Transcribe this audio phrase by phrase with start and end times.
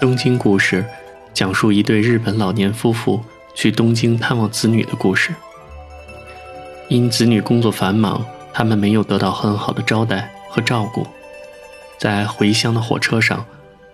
[0.00, 0.84] 东京故事
[1.34, 3.20] 讲述一对日本老年夫妇
[3.52, 5.34] 去东京探望子女的故事。
[6.88, 11.04] 因子女工作繁忙，他们没有得到很好的招待和照顾。
[11.98, 13.44] 在回乡的火车上，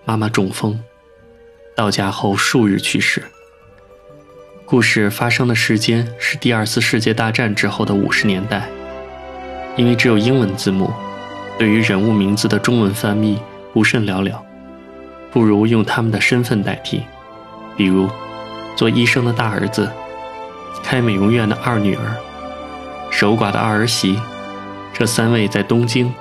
[0.05, 0.79] 妈妈中风，
[1.75, 3.23] 到家后数日去世。
[4.67, 8.69] 故事发生的时间是第二次世界大战之后的五十年代。
[9.75, 10.93] 因为只有英文字幕，
[11.59, 13.39] 对于人物名字的中文翻译
[13.73, 14.44] 不甚了了，
[15.35, 17.03] 不如用他们的身份代替，
[17.77, 18.09] 比如
[18.77, 19.91] 做医生的大儿子，
[20.85, 22.17] 开美容院的二女儿，
[23.11, 24.17] 守寡的二儿媳，
[24.93, 26.15] 这三位在东京，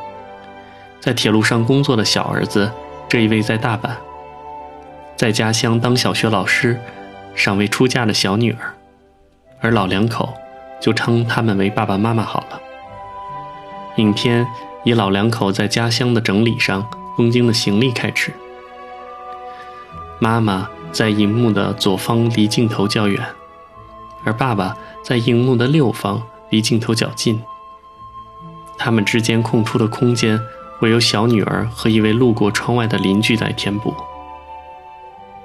[0.99, 2.72] 在铁路上工作的小儿子，
[3.08, 3.91] 这一位在大阪，
[5.16, 6.81] 在家乡当小学老师，
[7.36, 8.73] 尚未出嫁的小女儿，
[9.61, 10.34] 而老两口
[10.81, 12.59] 就称他们为爸爸妈妈好了。
[13.97, 14.44] 影片
[14.84, 16.84] 以老两口在家乡的整理上
[17.16, 18.34] 东京的行李开始。
[20.23, 23.21] 妈妈在荧幕的左方离镜头较远，
[24.23, 27.43] 而爸爸在荧幕的右方离镜头较近。
[28.77, 30.39] 他们之间空出的空间
[30.79, 33.94] 会有小女儿和一位路过窗外的邻居来填补。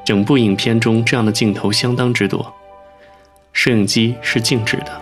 [0.05, 2.55] 整部影片中这样的镜头相当之多，
[3.53, 4.93] 摄影机是静止的，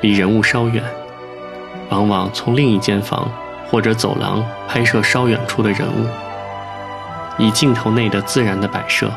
[0.00, 0.82] 离人物稍远。
[1.90, 3.30] 往往从另一间房
[3.70, 6.08] 或者走廊拍摄稍远处的人物，
[7.38, 9.12] 以镜头内的自然的摆设，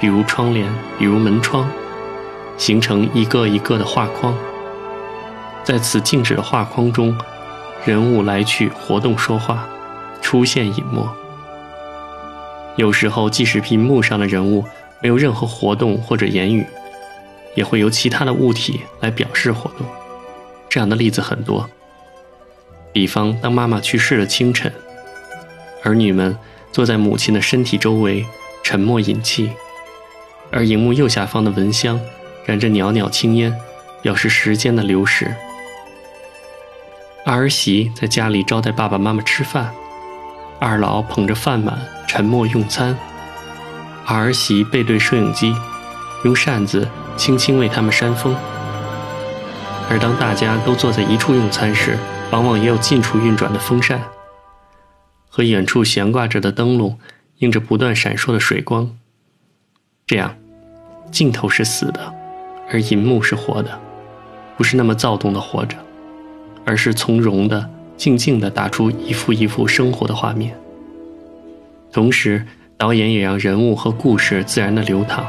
[0.00, 1.68] 比如窗帘，比如门窗，
[2.56, 4.34] 形成一个一个的画框。
[5.62, 7.16] 在此静止的画框中，
[7.84, 9.68] 人物来去活动说话，
[10.22, 11.06] 出现隐没。
[12.76, 14.64] 有时候，即使屏幕上的人物
[15.02, 16.66] 没有任何活动或者言语，
[17.54, 19.86] 也会由其他的物体来表示活动。
[20.68, 21.68] 这样的例子很多。
[22.92, 24.72] 比方，当妈妈去世的清晨，
[25.82, 26.36] 儿女们
[26.72, 28.24] 坐在母亲的身体周围，
[28.62, 29.50] 沉默饮气，
[30.50, 32.00] 而荧幕右下方的蚊香
[32.44, 33.54] 燃着袅袅青烟，
[34.02, 35.34] 表示时间的流逝。
[37.26, 39.70] 儿媳在家里招待爸爸妈妈吃饭，
[40.58, 42.96] 二老捧着饭碗沉默用餐，
[44.06, 45.54] 儿媳背对摄影机，
[46.24, 48.34] 用扇子轻轻为他们扇风。
[49.90, 51.98] 而当大家都坐在一处用餐时，
[52.30, 54.00] 往往也有近处运转的风扇，
[55.30, 56.98] 和远处悬挂着的灯笼，
[57.38, 58.94] 映着不断闪烁的水光。
[60.04, 60.36] 这样，
[61.12, 62.12] 镜头是死的，
[62.68, 63.80] 而银幕是活的，
[64.56, 65.76] 不是那么躁动的活着，
[66.66, 70.52] 而是从容的、静静的打出一幅一幅生活的画面。
[71.92, 72.44] 同时，
[72.76, 75.24] 导演也让人物和故事自然的流淌。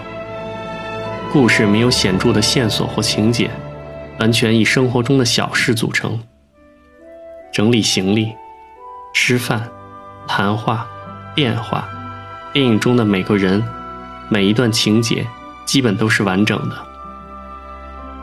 [1.32, 3.52] 故事没有显著的线索或情节，
[4.20, 6.20] 完全以生活中的小事组成。
[7.54, 8.34] 整理行李、
[9.14, 9.70] 吃饭、
[10.34, 10.88] 谈话、
[11.36, 11.84] 变化，
[12.54, 13.62] 电影中的每个人、
[14.30, 15.28] 每一段情节，
[15.66, 16.76] 基本都是完整的。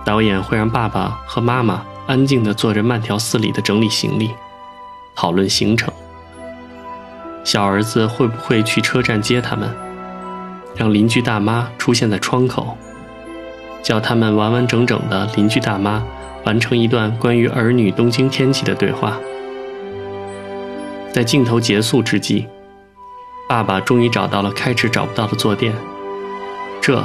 [0.07, 4.31] 导演会让爸爸和妈妈安静地坐着慢条斯理地整理行李，
[5.15, 5.93] 讨论行程。
[7.45, 9.71] 小儿子会不会去车站接他们？
[10.75, 12.75] 让邻居大妈出现在窗口，
[13.83, 16.03] 叫他们完完整整的邻居大妈。
[16.47, 19.19] 完成一段关于儿女东京天气的对话。
[21.13, 22.47] 在镜头结束之际，
[23.49, 25.75] 爸爸终于找到了开始找不到的坐垫。
[26.81, 27.03] 这，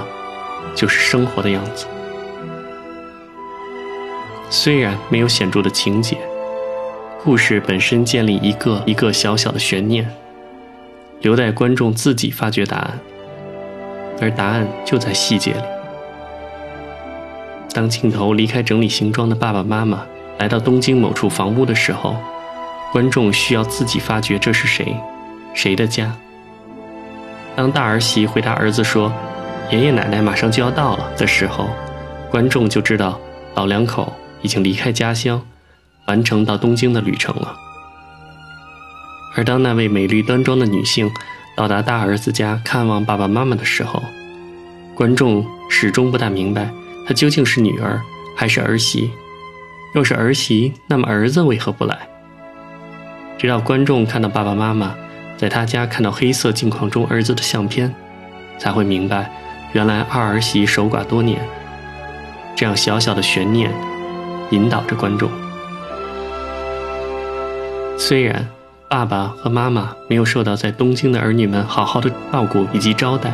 [0.76, 1.88] 就是生活的样子。
[4.50, 6.18] 虽然没有显著的情节，
[7.24, 10.08] 故事本身建立一个一个小小的悬念，
[11.22, 13.00] 留待观众自己发掘答案。
[14.22, 15.64] 而答案就在细节里。
[17.74, 20.06] 当镜头离开整理行装的爸爸妈妈，
[20.38, 22.16] 来到东京某处房屋的时候，
[22.94, 24.96] 观众需要自己发觉这是谁，
[25.56, 26.16] 谁的家。
[27.56, 29.12] 当大儿媳回答儿子说
[29.72, 31.72] ：“爷爷奶奶马上就要到了”的时候，
[32.30, 33.20] 观众就知道
[33.56, 34.14] 老两口
[34.44, 35.42] 已经离开家乡，
[36.06, 37.56] 完成到东京的旅程了。
[39.36, 41.10] 而当那位美丽端庄的女性
[41.58, 44.04] 到达大儿子家看望爸爸妈妈的时候，
[44.94, 46.70] 观众始终不大明白。
[47.08, 48.00] 她究竟是女儿
[48.36, 49.10] 还是儿媳？
[49.96, 51.98] 若是儿媳，那么儿子为何不来？
[53.44, 54.96] 直到观众看到爸爸妈妈
[55.36, 57.94] 在他家看到黑色镜框中儿子的相片，
[58.58, 59.30] 才会明白，
[59.74, 61.46] 原来二儿媳守寡多年。
[62.56, 63.70] 这样小小的悬念，
[64.52, 65.30] 引导着观众。
[67.98, 68.48] 虽然
[68.90, 73.34] 爸爸和妈妈没有受到在东京的儿女们好好的照顾以及招待。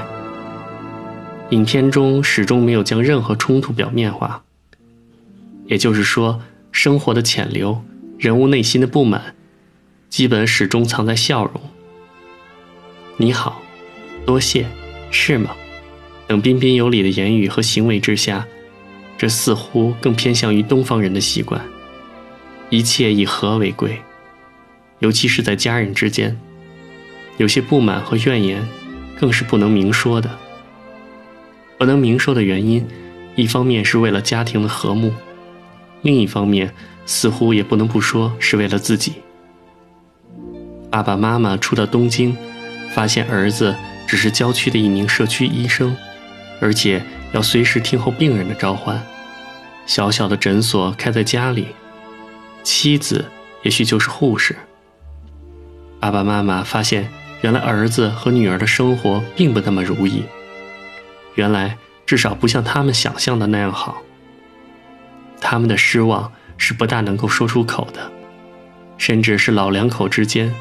[1.51, 4.41] 影片中始终没有将任何冲突表面化，
[5.67, 6.41] 也就是说，
[6.71, 7.83] 生活的潜流、
[8.17, 9.35] 人物内心的不满，
[10.09, 11.61] 基本始终藏在笑容。
[13.17, 13.61] 你好，
[14.25, 14.65] 多谢，
[15.11, 15.51] 是吗？
[16.27, 18.45] 等彬彬有礼的言语和行为之下，
[19.17, 21.63] 这似乎更偏向于东方人的习惯。
[22.71, 24.01] 一切以和为贵，
[24.97, 26.35] 尤其是在家人之间，
[27.37, 28.67] 有些不满和怨言，
[29.19, 30.29] 更是不能明说的。
[31.77, 32.85] 不能明说的原因，
[33.35, 35.13] 一方面是为了家庭的和睦，
[36.01, 36.73] 另一方面
[37.05, 39.13] 似乎也不能不说是为了自己。
[40.91, 42.35] 爸爸妈妈出到东京，
[42.91, 43.75] 发现儿子
[44.07, 45.95] 只是郊区的一名社区医生，
[46.59, 48.99] 而且要随时听候病人的召唤。
[49.85, 51.67] 小小的诊所开在家里。
[52.61, 53.25] 妻子
[53.63, 54.55] 也许就是护士。
[55.99, 57.09] 爸爸妈妈发现，
[57.41, 60.23] 原来儿子和女儿的生活并不那么如意。
[61.35, 64.01] 原来至少不像他们想象的那样好。
[65.39, 68.11] 他们的失望是不大能够说出口的，
[68.97, 70.53] 甚至是老两口之间，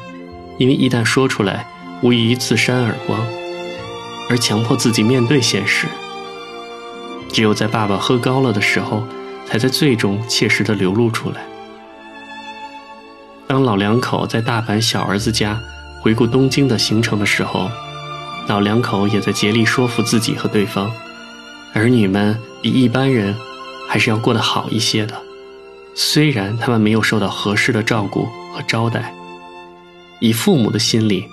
[0.59, 1.65] 因为一旦说出来，
[2.03, 3.19] 无疑自扇耳光，
[4.29, 5.87] 而强迫自己面对现实。
[7.31, 9.03] 只有在爸爸喝高了的时候，
[9.47, 11.41] 才在最终切实的流露出来。
[13.47, 15.59] 当老两口在大阪小儿子家
[16.01, 17.71] 回顾东京的行程的时候，
[18.47, 20.91] 老两口也在竭力说服自己和对方，
[21.73, 23.35] 儿女们比一般人
[23.87, 25.15] 还是要过得好一些的。
[25.95, 29.13] 虽然他们没有受到合适的照顾和招待，
[30.19, 31.25] 以父母的心理，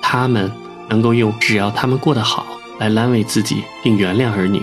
[0.00, 0.50] 他们
[0.88, 2.46] 能够用“只要他们过得好”
[2.78, 4.62] 来安慰自己并原谅儿女。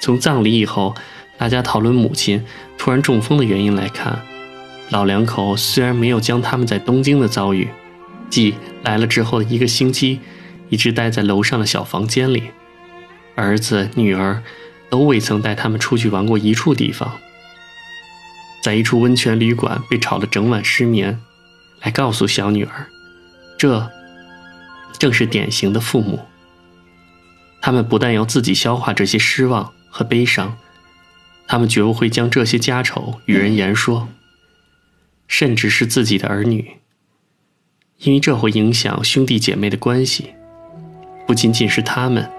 [0.00, 0.94] 从葬礼以后，
[1.36, 2.44] 大家讨论母亲
[2.76, 4.20] 突然中风的原因来看。
[4.90, 7.68] 老两口虽然没有将他们在东京的遭遇，
[8.28, 10.20] 即来了之后的一个星期，
[10.68, 12.50] 一直待在楼上的小房间里，
[13.34, 14.42] 儿子女儿
[14.90, 17.10] 都未曾带他们出去玩过一处地方，
[18.62, 21.18] 在一处温泉旅馆被吵得整晚失眠，
[21.82, 22.86] 来告诉小女儿，
[23.58, 23.90] 这
[24.98, 26.20] 正是典型的父母。
[27.60, 30.56] 他们不但要自己消化这些失望和悲伤，
[31.46, 34.08] 他们绝不会将这些家丑与人言说。
[35.28, 36.72] 甚至是自己的儿女，
[38.00, 40.34] 因为这会影响兄弟姐妹的关系，
[41.26, 42.30] 不仅仅是他们，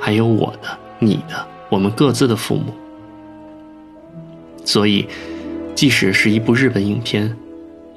[0.00, 2.72] 还有我的、你的、我们各自的父母。
[4.64, 5.06] 所以，
[5.74, 7.36] 即使是一部日本影片，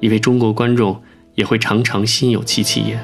[0.00, 1.00] 一位中国观众
[1.34, 2.98] 也会常常心有戚戚焉。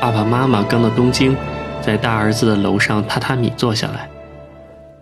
[0.00, 1.36] 爸爸妈妈刚到东京，
[1.82, 4.08] 在大儿子的楼上榻榻米坐下来。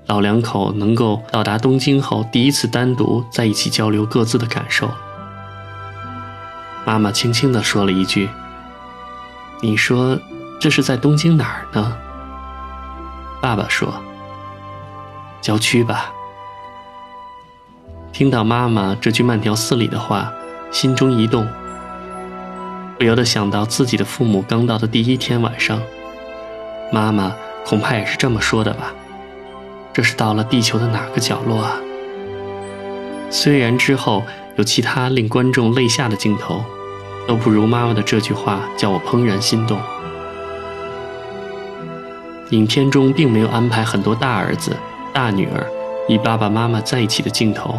[0.06, 4.88] 老两口能够到达东京后，第一次单独在一起交流各自的感受。
[6.84, 8.28] 妈妈轻轻地说了一句
[9.61, 10.19] ：“你说
[10.61, 11.96] 这是在东京哪儿呢？”
[13.43, 13.93] 爸爸说
[15.43, 16.12] ：“郊区吧。”
[18.16, 20.32] 听到妈妈这句慢条斯理的话，
[20.70, 21.46] 心中一动，
[22.98, 25.78] 不由得想到自己的父母刚到的第一天晚上，
[26.90, 27.36] 妈妈
[27.66, 28.94] 恐怕也是这么说的吧。
[29.92, 31.76] 这是到了地球的哪个角落啊？
[33.28, 34.22] 虽然之后
[34.56, 36.64] 有其他令观众泪下的镜头，
[37.28, 39.78] 都不如妈妈的这句话叫我怦然心动。
[42.48, 44.74] 影片中并没有安排很多大儿子、
[45.12, 45.66] 大女儿
[46.08, 47.78] 与爸爸妈妈在一起的镜头，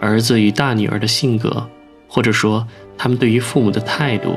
[0.00, 1.68] 儿子与大女儿的性格，
[2.08, 2.66] 或者说
[2.96, 4.34] 他们对于父母的态度，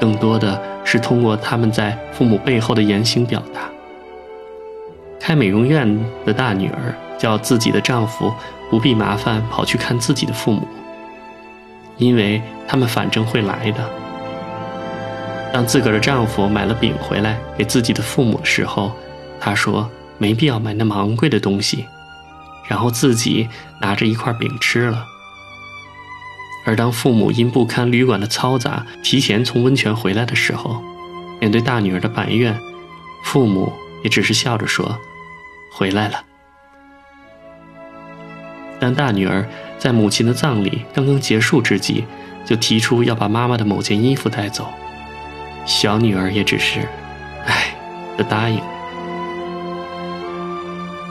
[0.00, 3.60] 更多的是通过他们在父母背后的言行表达。
[5.20, 5.88] 开美容院
[6.26, 8.30] 的大女儿叫自己的丈夫
[8.68, 10.66] 不必麻烦跑去看自己的父母，
[11.96, 13.88] 因为他们反正会来的。
[15.52, 18.90] 当自个儿的丈夫买了饼回来给自己的父母的时候，
[19.38, 21.86] 她说没必要买那么昂贵的东西，
[22.68, 23.48] 然后自己
[23.80, 25.06] 拿着一块饼吃了。
[26.66, 30.82] 而当父母因不堪旅馆的嘈杂，提前从温泉回来的时候，
[31.40, 32.58] 面对大女儿的埋怨，
[33.22, 34.98] 父母也只是笑着说。
[35.70, 36.24] 回来了。
[38.78, 42.04] 当大女儿在母亲的葬礼刚刚结束之际，
[42.46, 44.68] 就提出要把妈妈的某件衣服带走，
[45.66, 46.80] 小女儿也只是
[47.46, 47.74] “唉”
[48.16, 48.60] 的答应。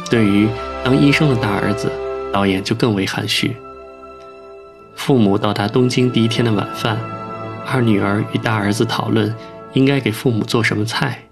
[0.10, 0.48] 对于
[0.84, 1.90] 当医生的大儿子，
[2.34, 3.56] 导演就更为含蓄。
[4.96, 7.00] 父母到达东京第一天的晚饭，
[7.66, 9.34] 二女儿与大儿子讨论
[9.74, 11.24] 应该给父母做什么菜。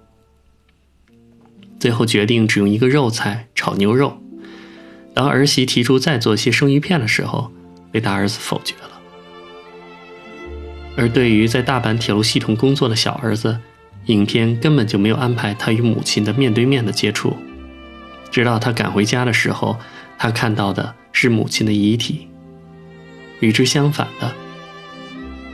[1.78, 4.18] 最后决定只用一个肉菜炒牛肉。
[5.12, 7.52] 当儿媳提出再做些生鱼片的时候，
[7.90, 9.00] 被大儿子否决了。
[10.96, 13.58] 而对于在大阪铁路系统工作的小儿子，
[14.06, 17.36] 影片根本就没有安排他与母亲的面对面的接触。
[18.32, 19.78] 直到他赶回家的时候，
[20.18, 22.26] 他看到的是母亲的遗体。
[23.40, 24.32] 与之相反的，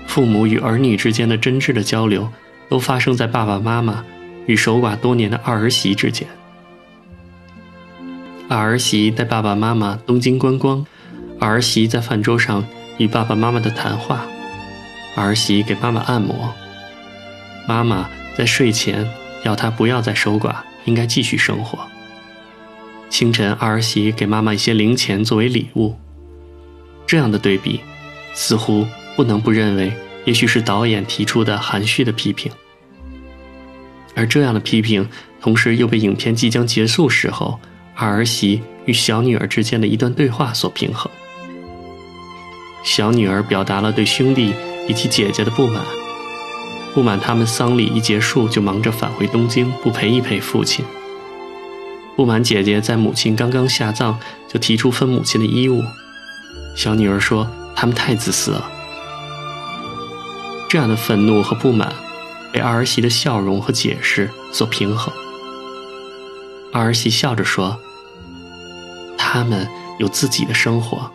[0.07, 2.31] 父母与儿女之间的真挚的交流，
[2.69, 4.05] 都发生在爸爸妈妈
[4.47, 6.29] 与守寡多年的二儿媳之间。
[8.49, 10.87] 二儿媳带爸爸妈妈东京观光，
[11.41, 12.65] 二儿媳在饭桌上
[12.99, 14.25] 与爸爸妈妈的谈话，
[15.17, 16.55] 儿媳给妈妈按摩，
[17.67, 19.05] 妈妈在睡前
[19.45, 21.79] 要她不要再守寡，应该继续生活。
[23.09, 25.97] 清晨，二儿媳给妈妈一些零钱作为礼物。
[27.07, 27.81] 这样的对比，
[28.35, 28.87] 似乎
[29.17, 29.93] 不能不认为，
[30.25, 32.53] 也许是导演提出的含蓄的批评。
[34.15, 35.09] 而这样的批评，
[35.41, 37.59] 同时又被影片即将结束时候
[37.95, 41.11] 二儿媳与小女儿之间的一段对话所平衡。
[42.85, 44.53] 小女儿表达了对兄弟
[44.89, 45.83] 以及姐姐的不满，
[46.95, 50.85] 不满他们丧礼一结束就忙着返回东京，不陪一陪父亲。
[52.19, 55.85] 不满姐姐在母亲刚刚下葬就提出分母亲的衣物。
[56.75, 58.69] 小女儿说：“他们太自私了。”
[60.69, 61.95] 这样的愤怒和不满，
[62.53, 65.15] 被二儿媳的笑容和解释所平衡。
[66.73, 67.79] 二儿媳笑着说
[69.17, 69.69] ：“他们
[70.01, 71.09] 有自己的生活，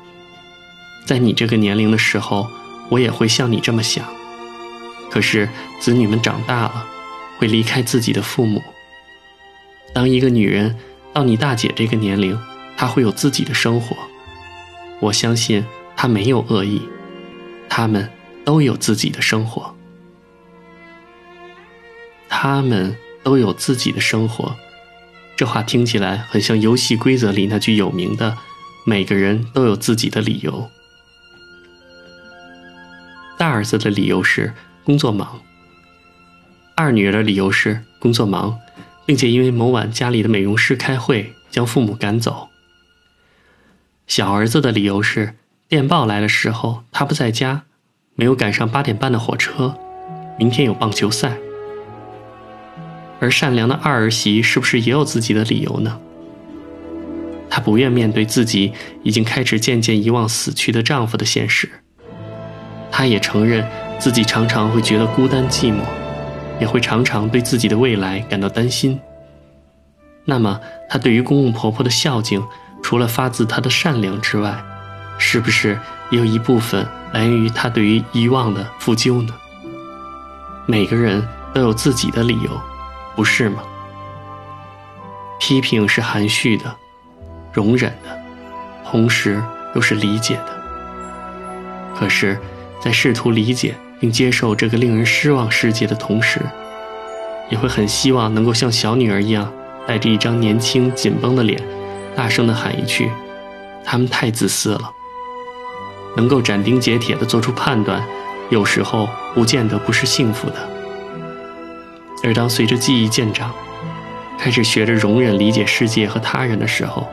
[1.05, 2.47] 在你这个年龄的时候，
[2.87, 4.05] 我也会像你这么想。
[5.11, 5.49] 可是
[5.81, 6.85] 子女们长大了，
[7.39, 8.63] 会离开自己的父母。
[9.93, 10.75] 当一个女人
[11.13, 12.37] 到你大姐这个年龄，
[12.75, 13.95] 她会有自己的生活。”
[14.99, 15.63] 我相信
[15.95, 16.81] 她没有恶意，
[17.69, 18.09] 他们
[18.45, 19.75] 都有自己的生活，
[22.29, 24.55] 他们都有自己的生活。
[25.35, 28.37] 这话听起来很像游戏规则里那句有名的
[28.85, 30.69] ：“每个人都有自己的理由。”
[33.37, 34.53] 大儿子的理由是
[34.83, 35.41] 工作忙，
[36.75, 38.57] 二女儿的理由是工作忙，
[39.05, 42.49] 并且因为某晚家里的美容师开会，将父母赶走。
[44.07, 45.35] 小儿子的理由是，
[45.67, 47.63] 电报来的时候他不在家，
[48.15, 49.75] 没有赶上八点半的火车，
[50.37, 51.37] 明天有棒球赛。
[53.19, 55.99] 而善良的二儿媳是不是也有自己的理由呢？
[57.49, 61.69] 她不愿面对自己已经开始渐渐遗忘死去的丈夫的现实，
[62.91, 63.65] 她也承认
[63.99, 65.79] 自己常常会觉得孤单寂寞，
[66.59, 68.99] 也会常常对自己的未来感到担心。
[70.25, 72.43] 那么，她对于公公婆婆的孝敬。
[72.83, 74.61] 除了发自他的善良之外，
[75.17, 75.79] 是不是
[76.11, 79.33] 也有一部分来源于他对于遗忘的负疚呢？
[80.67, 82.51] 每个人都有自己的理由，
[83.15, 83.63] 不是吗？
[85.39, 86.75] 批评是含蓄的、
[87.53, 88.21] 容忍的，
[88.85, 89.41] 同时
[89.75, 90.61] 又是理解的。
[91.95, 92.37] 可是，
[92.81, 96.41] 在试图理解并接受这个令人失望世界的同时，
[97.49, 99.49] 也会很希望能够像小女儿一样，
[99.87, 101.57] 带着一张年轻紧绷的脸。
[102.13, 103.09] 大声地喊一句
[103.85, 104.91] ：“他们太自私了。”
[106.17, 108.05] 能够斩钉截铁地做出判断，
[108.49, 110.55] 有时候不见得不是幸福的。
[112.25, 113.53] 而当随着记忆渐长，
[114.37, 117.07] 开始学着容忍、理解世界和他人的时候，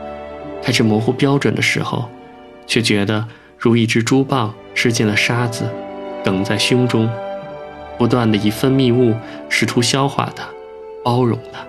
[0.61, 2.11] 开始模糊标准的时候，
[2.67, 5.71] 却觉得如一只猪棒吃进了沙子，
[6.25, 7.09] 梗在胸中，
[7.99, 9.15] 不断地以分泌物
[9.49, 10.45] 试图消化它，
[11.05, 11.61] 包容它。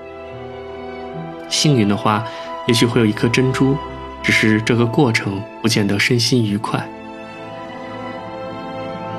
[1.49, 2.23] 幸运的话。
[2.67, 3.75] 也许会有一颗珍珠，
[4.21, 6.87] 只是这个过程不见得身心愉快。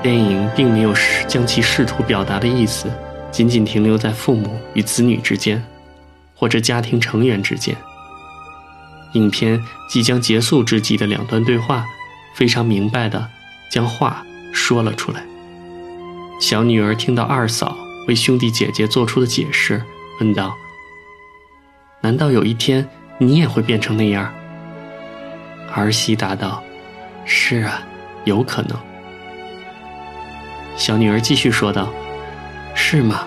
[0.01, 0.95] 电影并没有
[1.27, 2.89] 将其试图表达的意思
[3.33, 5.62] 仅仅停留在父母与子女之间，
[6.37, 7.75] 或者家庭成员之间。
[9.15, 9.61] 影片
[9.91, 11.85] 即将结束之际的两段对话，
[12.37, 13.29] 非常明白的
[13.73, 15.25] 将话说了出来。
[16.40, 19.82] 小女儿听到二嫂为兄弟姐姐做出的解释，
[20.21, 20.56] 问道
[22.02, 24.35] ：“难道有一天？”你也会变成那样。
[25.73, 26.61] 儿媳答道
[27.25, 27.80] ：“是啊，
[28.25, 28.76] 有可能。”
[30.76, 31.88] 小女儿继续说道
[32.75, 33.25] ：“是吗？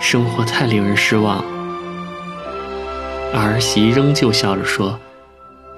[0.00, 1.44] 生活太令人失望。”
[3.32, 4.98] 儿媳仍旧笑着说：“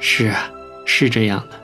[0.00, 0.48] 是啊，
[0.86, 1.60] 是这样的。”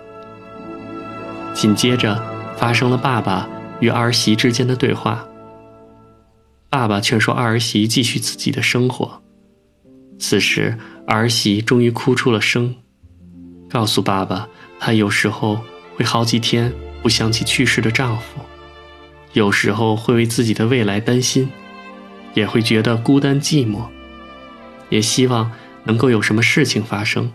[1.54, 2.22] 紧接着
[2.56, 3.48] 发生了爸爸
[3.80, 5.26] 与儿媳之间的对话。
[6.70, 9.22] 爸爸劝说儿媳继续自己的生活。
[10.18, 10.78] 此时。
[11.06, 12.74] 儿媳终于哭出了声，
[13.68, 14.48] 告诉爸爸，
[14.80, 15.60] 她有时候
[15.96, 18.40] 会好几天不想起去世的丈夫，
[19.34, 21.46] 有时候会为自己的未来担心，
[22.32, 23.82] 也会觉得孤单寂寞，
[24.88, 25.52] 也希望
[25.84, 27.30] 能够有什么事情发生。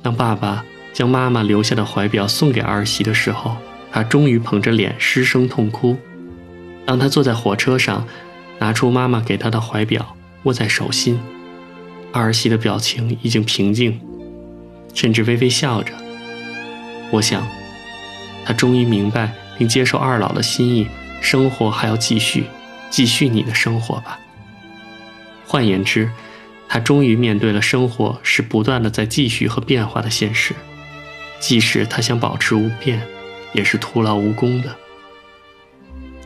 [0.00, 3.56] 当爸爸将妈妈留下的怀表送给儿媳的时候，
[3.90, 5.96] 她终于捧着脸失声痛哭。
[6.84, 8.06] 当她坐在火车上，
[8.58, 11.18] 拿出妈妈给她的怀表，握在手心。
[12.12, 13.98] 儿媳的表情已经平静，
[14.92, 15.92] 甚至微微笑着。
[17.10, 17.46] 我想，
[18.44, 20.86] 她终于明白并接受二老的心意，
[21.20, 22.44] 生活还要继续，
[22.90, 24.18] 继续你的生活吧。
[25.46, 26.10] 换言之，
[26.68, 30.54] 他终于面对了生活是不断的在继续和变化的现实，
[31.42, 33.02] 即使他想保持无变，
[33.52, 34.76] 也是徒劳无功的。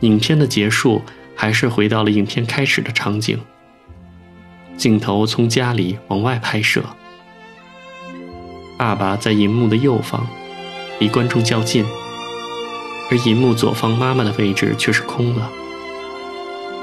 [0.01, 1.01] 影片的结束
[1.35, 3.39] 还是回到了影片开始的场景，
[4.77, 6.83] 镜头从家里往外拍摄，
[8.77, 10.27] 爸爸在银幕的右方，
[10.99, 11.83] 离观众较近，
[13.09, 15.49] 而银幕左方妈妈的位置却是空了。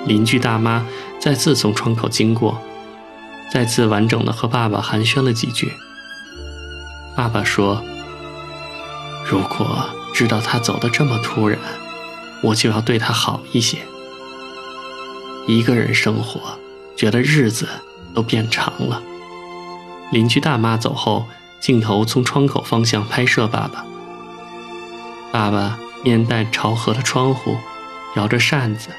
[0.07, 0.85] 邻居大妈
[1.21, 2.61] 再次从窗口经过。
[3.53, 5.71] 再次完整的和爸爸寒暄了几句。
[7.15, 7.81] 爸爸说
[9.25, 11.59] ：“如果知道他走得这么突然，
[12.43, 13.79] 我就要对他好一些。
[15.47, 16.41] 一个人生活，
[16.97, 17.69] 觉得日子
[18.15, 19.03] 都变长了。”
[20.13, 21.27] 邻居大妈走后，
[21.61, 23.85] 镜头从窗口方向拍摄爸爸。
[25.33, 27.57] 爸爸面带朝河的窗户，
[28.17, 28.91] 摇着扇子。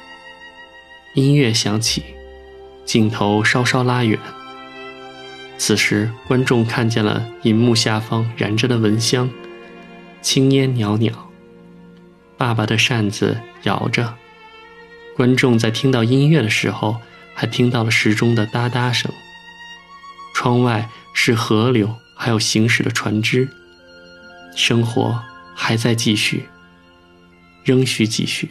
[1.14, 2.04] 音乐响起。
[2.84, 4.20] 镜头稍稍拉远，
[5.58, 9.28] 此时观众看见了银幕下方燃着的蚊香，
[10.26, 11.14] 青烟袅袅。
[12.36, 14.16] 爸爸的扇子摇着，
[15.16, 17.00] 观众在听到音乐的时候，
[17.36, 19.12] 还听到了时钟的哒哒声。
[20.34, 23.48] 窗外是河流，还有行驶的船只，
[24.56, 25.22] 生活
[25.54, 26.50] 还在继续，
[27.64, 28.50] 仍需继续。